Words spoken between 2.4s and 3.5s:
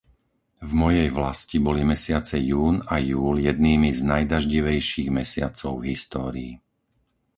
jún a júl